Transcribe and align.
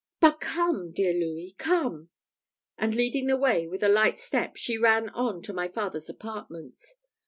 But 0.19 0.39
come, 0.41 0.91
dear 0.91 1.13
Louis, 1.13 1.53
come!" 1.59 2.09
and 2.75 2.95
leading 2.95 3.27
the 3.27 3.37
way, 3.37 3.67
with 3.67 3.83
a 3.83 3.87
light 3.87 4.17
step 4.17 4.55
she 4.57 4.75
ran 4.75 5.09
on 5.09 5.43
to 5.43 5.53
my 5.53 5.67
father's 5.67 6.09
apartments. 6.09 6.95